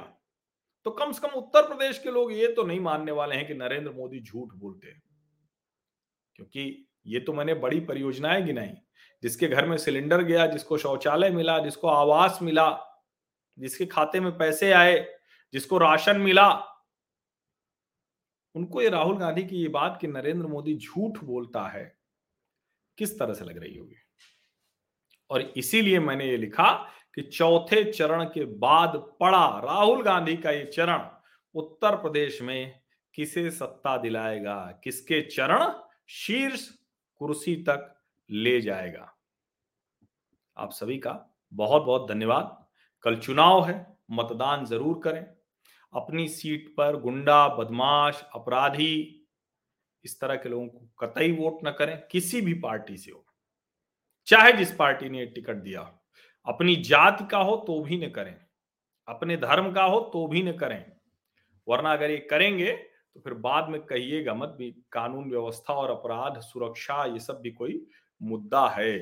तो 0.87 0.91
कम 0.91 1.13
से 1.13 1.21
कम 1.21 1.35
उत्तर 1.35 1.63
प्रदेश 1.63 1.99
के 1.99 2.11
लोग 2.11 2.33
ये 2.33 2.53
तो 2.53 2.63
नहीं 2.63 2.81
मानने 2.81 3.13
वाले 3.13 3.37
हैं 3.37 3.47
कि 3.47 3.55
नरेंद्र 3.55 3.91
मोदी 3.91 4.21
झूठ 4.21 4.53
बोलते 4.55 4.91
क्योंकि 6.35 6.87
ये 7.07 7.21
तो 7.21 7.33
मैंने 7.33 7.55
बड़ी 7.55 7.81
परियोजनाएँ 7.81 8.43
गिनाई 8.43 8.73
जिसके 9.23 9.49
घर 9.49 9.67
में 9.67 9.77
सिलेंडर 9.77 10.23
गया, 10.23 10.47
जिसको 10.47 10.79
शौचालय 10.79 11.31
मिला, 11.31 11.59
जिसको 11.59 11.89
आवास 11.89 12.39
मिला, 12.43 12.79
जिसके 13.59 13.87
खाते 13.87 14.21
में 14.21 14.39
पैसे 14.39 14.73
आए, 14.73 15.15
जिसको 15.53 15.79
राशन 15.79 16.21
मिला। 16.21 16.49
उनको 18.55 18.83
ये 18.83 18.89
राहुल 18.89 19.19
गांधी 19.19 19.45
की 19.45 19.57
ये 19.57 19.69
बात 19.69 19.99
कि 20.01 20.07
नरेंद्र 20.07 20.47
मोदी 20.47 20.77
झूठ 20.77 21.25
बोलता 21.25 21.69
है, 21.69 21.99
किस 22.99 23.19
तरह 23.19 23.35
से 23.35 23.45
लग 23.45 23.59
रही 23.59 23.77
होगी? 23.77 23.97
और 25.31 25.41
इसीलिए 25.41 25.99
मैंने 25.99 26.27
ये 26.27 26.37
लिखा 26.37 26.73
कि 27.15 27.23
चौथे 27.23 27.93
चरण 27.93 28.25
के 28.25 28.45
बाद 28.45 28.97
पड़ा 29.21 29.61
राहुल 29.65 30.03
गांधी 30.03 30.37
का 30.37 30.51
ये 30.51 30.65
चरण, 30.65 31.09
उत्तर 31.55 31.97
प्रदेश 31.97 32.43
में 32.43 32.81
किसे 33.15 33.51
सत्ता 33.51 33.97
दिलाएगा, 33.97 34.81
किसके 34.85 35.21
चरण? 35.23 35.73
शीर्ष 36.09 36.71
कुर्सी 37.21 37.55
तक 37.69 37.91
ले 38.31 38.61
जाएगा। 38.61 39.11
आप 40.57 40.71
सभी 40.71 40.99
का 40.99 41.13
बहुत 41.53 41.83
बहुत 41.83 42.09
धन्यवाद। 42.09 42.67
कल 43.05 43.17
चुनाव 43.17 43.65
है, 43.65 43.75
मतदान 44.11 44.65
ज़रूर 44.65 45.01
करें। 45.05 45.25
अपनी 45.93 46.29
सीट 46.29 46.69
पर 46.77 46.97
गुंडा, 46.97 47.49
बदमाश, 47.49 48.25
अपराधी, 48.35 49.27
इस 50.05 50.21
तरह 50.21 50.37
के 50.37 50.49
लोगों 50.49 50.67
को 50.69 50.89
कतई 50.99 51.33
वोट 51.33 51.59
न 51.65 51.71
करें, 51.71 51.97
किसी 52.11 52.41
भी 52.41 52.55
पार्टी 52.55 52.97
से 52.97 53.11
हो। 53.11 53.25
चाहे 54.27 54.53
जिस 54.53 54.75
पार्टी 54.75 55.09
ने 55.09 55.27
टिकट 55.27 55.57
दिया 55.57 55.81
अपनी 56.47 56.75
जाति 56.77 57.25
का 57.25 57.39
हो 57.39 57.57
तो 57.57 57.81
भी 57.81 57.97
न 57.99 58.11
करें। 58.11 58.35
अपने 59.09 59.37
धर्म 59.37 59.73
का 59.73 59.83
हो 59.83 60.01
तो 60.13 60.27
भी 60.27 60.43
न 60.43 60.53
करें। 60.53 60.85
वरना 61.67 61.93
अगर 61.93 62.11
ये 62.11 62.17
करेंगे 62.31 62.73
तो 63.15 63.21
फिर 63.21 63.35
बाद 63.35 63.69
में 63.69 63.81
कहिएगा 63.81 64.35
मत 64.35 64.49
भी 64.49 64.71
कानून 64.93 65.31
व्यवस्था 65.31 65.75
और 65.75 65.91
अपराध, 65.91 66.41
सुरक्षा, 66.41 67.05
ये 67.05 67.19
सब 67.19 67.41
भी 67.41 67.51
कोई 67.51 67.87
मुद्दा 68.23 68.69
है। 68.69 68.99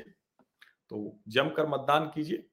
तो 0.88 1.18
जमकर 1.28 1.66
मतदान 1.66 2.06
कीजिए 2.06 2.46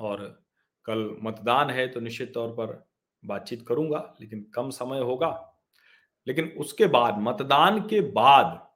और 0.00 0.44
कल 0.84 1.18
मतदान 1.22 1.70
है 1.70 1.88
तो 1.88 2.00
निश्चित 2.00 2.34
तौर 2.34 2.48
पर 2.48 2.88
बातचीत 3.24 3.64
करूँगा, 3.68 4.14
लेकिन 4.20 4.42
कम 4.54 4.70
समय 4.70 5.00
होगा। 5.00 5.54
लेकिन 6.26 6.48
उसके 6.58 6.86
बाद, 6.86 7.18
मतदान 7.18 7.80
के 7.80 8.00
बाद 8.00 8.68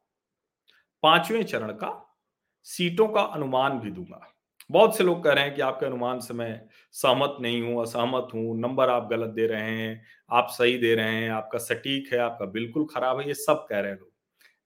पाँचवें 1.03 1.45
चरण 1.45 1.73
का 1.73 2.19
सीटों 2.63 3.09
का 3.09 3.21
अनुमान 3.21 3.79
भी 3.81 3.91
दूँगा। 3.91 4.32
बहुत 4.71 4.97
से 4.97 5.05
लोग 5.05 5.23
कह 5.25 5.33
रहे 5.33 5.45
हैं 5.45 5.55
कि 5.55 5.61
आपके 5.63 5.87
अनुमान 5.87 6.21
से 6.21 6.35
मैं 6.35 6.61
सहमत 6.95 7.37
नहीं 7.41 7.61
हूँ 7.63 7.81
असहमत 7.83 8.29
हूँ 8.35 8.59
नंबर 8.61 8.89
आप 8.89 9.09
गलत 9.11 9.31
दे 9.31 9.47
रहे 9.47 9.71
हैं 9.71 10.03
आप 10.31 10.49
सही 10.51 10.77
दे 10.79 10.95
रहे 10.95 11.15
हैं 11.15 11.31
आपका 11.31 11.59
सटीक 11.59 12.13
है 12.13 12.19
आपका 12.19 12.47
बिल्कुल 12.47 12.87
खराब 12.95 13.21
है 13.21 13.27
ये 13.29 13.35
सब 13.35 13.67
कह 13.69 13.81
रहे 13.81 13.91
हैं 13.91 13.99
लोग। 13.99 14.11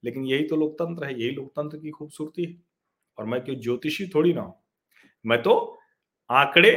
लेकिन 0.03 0.25
यही 0.25 0.43
तो 0.43 0.55
लोकतंत्र 0.55 1.05
है 1.05 1.13
यही 1.13 1.31
लोकतंत्र 1.31 1.77
की 1.77 1.89
खूबसूरती 1.89 2.43
है। 2.43 2.55
और 3.17 3.25
मैं 3.25 3.43
क्यों 3.43 3.55
ज्योतिषी 3.55 4.07
थोड़ी 4.07 4.33
ना 4.33 4.41
हूँ? 4.41 4.53
मैं 5.25 5.41
तो 5.41 5.79
आंकड़े 6.29 6.71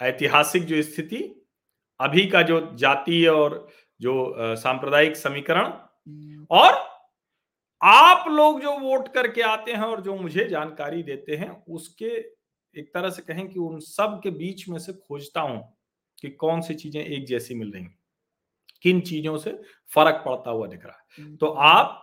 ऐतिहासिक 0.00 0.64
जो 0.64 0.82
स्थिति 0.82 1.16
अभी 2.00 2.26
का 2.26 2.42
जो 2.42 2.60
जातीय 2.76 3.26
और 3.28 3.66
जो 4.00 4.34
सांप्रदायिक 4.56 5.16
समीकरण 5.16 5.72
और 6.50 6.72
आप 7.82 8.24
लोग 8.28 8.60
जो 8.62 8.78
वोट 8.78 9.08
करके 9.14 9.42
आते 9.42 9.72
हैं 9.72 9.82
और 9.82 10.00
जो 10.00 10.14
मुझे 10.16 10.48
जानकारी 10.48 11.02
देते 11.02 11.36
हैं 11.36 11.50
उसके 11.68 12.06
एक 12.74 12.90
तरह 12.94 13.10
से 13.10 13.22
कहें 13.22 13.48
कि 13.48 13.58
उन 13.58 13.78
सब 13.80 14.20
के 14.22 14.30
बीच 14.30 14.68
में 14.68 14.78
से 14.78 14.92
खोजता 14.92 15.40
हूँ 15.40 15.62
कि 16.18 16.28
कौन 16.30 16.60
सी 16.60 16.74
चीज़ें 16.74 17.02
एक 17.02 17.26
जैसी 17.26 17.54
मिल 17.54 17.72
रही 17.72 17.84
किन 18.84 19.00
चीज़ों 19.00 19.36
से 19.38 19.52
फ़र्क 19.90 20.22
पड़ता 20.26 20.50
हुआ 20.50 20.66
दिख 20.66 20.84
रहा 20.86 21.22
है। 21.22 21.36
तो 21.36 21.46
आप 21.46 21.96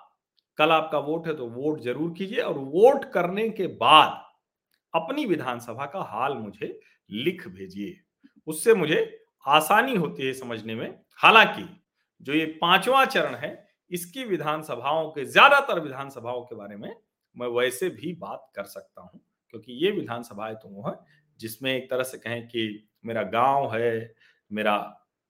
कल 0.58 0.72
आपका 0.72 1.00
वोट 1.00 1.28
है 1.28 1.36
तो 1.38 1.48
वोट 1.50 1.80
ज़रूर 1.82 2.14
कीजिए 2.18 2.42
और 2.42 2.58
वोट 2.58 3.06
करने 3.12 3.48
के 3.50 3.68
बाद 3.68 4.24
अपनी 4.94 5.26
विधानसभा 5.26 5.86
का 5.86 6.02
हाल 6.12 6.34
मुझे 6.34 6.80
लिख 7.10 7.48
भेजिए। 7.48 8.00
उससे 8.48 8.74
मुझे 8.74 9.20
आसानी 9.46 9.96
होती 9.96 10.26
है 10.26 10.34
समझने 10.34 10.76
में। 10.76 11.00
हालाँकि 11.20 11.68
जो 12.22 12.34
ये 12.34 12.46
पांचवा 12.62 13.06
चरण 13.06 13.36
है 13.36 13.67
इसकी 13.92 14.24
विधानसभाओं 14.24 15.10
के, 15.12 15.26
ज़्यादातर 15.26 15.80
विधानसभाओं 15.80 16.42
के 16.42 16.56
बारे 16.56 16.76
में 16.76 16.94
मैं 17.36 17.48
वैसे 17.50 17.90
भी 17.90 18.14
बात 18.14 18.52
कर 18.56 18.66
सकता 18.66 19.02
हूँ, 19.02 19.20
क्योंकि 19.50 19.74
ये 19.86 19.92
विधानसभाएँ 19.92 20.56
तो 20.56 20.70
वो 20.70 20.90
है, 20.90 20.96
जिसमें 21.40 21.74
एक 21.76 21.90
तरह 21.90 22.04
से 22.04 22.18
कहें 22.18 22.48
कि 22.48 22.88
मेरा 23.06 23.24
गाँव 23.24 23.74
है, 23.76 24.14
मेरा 24.52 24.76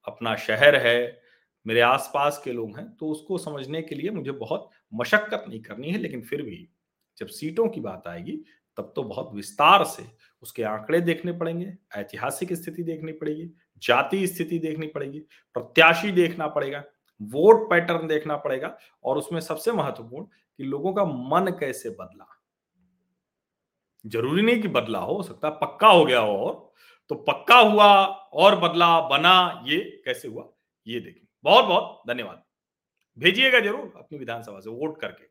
अपना 0.07 0.35
शहर 0.37 0.75
है, 0.77 1.21
मेरे 1.65 1.81
आसपास 1.81 2.41
के 2.43 2.51
लोग 2.53 2.77
हैं 2.77 2.87
तो 2.95 3.07
उसको 3.07 3.37
समझने 3.37 3.81
के 3.81 3.95
लिए 3.95 4.09
मुझे 4.09 4.31
बहुत 4.33 4.69
मशक्कत 4.93 5.45
नहीं 5.49 5.61
करनी 5.61 5.91
है, 5.91 5.97
लेकिन 5.97 6.21
फिर 6.21 6.41
भी 6.41 6.67
जब 7.17 7.27
सीटों 7.27 7.67
की 7.69 7.81
बात 7.81 8.07
आएगी, 8.07 8.39
तब 8.77 8.91
तो 8.95 9.03
बहुत 9.03 9.31
विस्तार 9.35 9.83
से 9.85 10.03
उसके 10.43 10.63
आंकड़े 10.63 10.99
देखने 11.01 11.31
पड़ेंगे, 11.31 11.73
ऐतिहासिक 11.95 12.53
स्थिति 12.53 12.83
देखनी 12.83 13.11
पड़ेगी, 13.11 13.49
जाति 13.83 14.25
स्थिति 14.27 14.59
देखनी 14.59 14.87
पड़ेगी, 14.87 15.19
प्रत्याशी 15.55 16.11
देखना 16.11 16.47
पड़ेगा 16.47 16.83
वोट 17.21 17.69
पैटर्न 17.69 18.07
देखना 18.07 18.35
पड़ेगा 18.37 18.75
और 19.03 19.17
उसमें 19.17 19.39
सबसे 19.41 19.71
महत्वपूर्ण 19.71 20.25
कि 20.25 20.63
लोगों 20.63 20.93
का 20.93 21.05
मन 21.05 21.51
कैसे 21.59 21.89
बदला। 21.91 22.33
ज़रूरी 24.05 24.41
नहीं 24.41 24.61
कि 24.61 24.67
बदला 24.69 24.99
हो 24.99 25.21
सकता 25.23 25.49
पक्का 25.57 25.87
हो 25.87 26.03
गया 26.05 26.19
हो 26.19 26.37
और 26.37 26.65
तो 27.11 27.15
पक्का 27.23 27.57
हुआ 27.57 27.87
और 28.35 28.55
बदला 28.59 28.99
बना 29.09 29.63
ये 29.67 29.79
कैसे 30.05 30.27
हुआ, 30.27 30.47
ये 30.87 30.99
देखें 30.99 31.25
बहुत 31.45 31.65
बहुत 31.65 32.01
धन्यवाद। 32.07 32.43
भेजिएगा 33.17 33.59
ज़रूर 33.59 33.93
अपनी 33.97 34.17
विधानसभा 34.17 34.59
से, 34.59 34.69
वोट 34.69 34.99
करके। 35.01 35.25